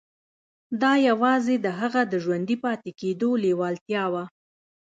[0.81, 4.23] دا يوازې د هغه د ژوندي پاتې کېدو لېوالتیا وه.